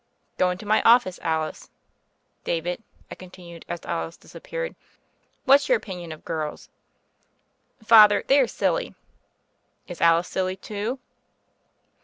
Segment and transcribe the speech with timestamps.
[0.39, 1.69] "Go in to my office, Alice.
[2.43, 4.75] David," I con tinued as Alice disappeared,
[5.45, 6.69] "what's your opin ion of girls?"
[7.83, 8.95] "Father, they are silly."
[9.87, 10.97] "Is Alice silly, too?"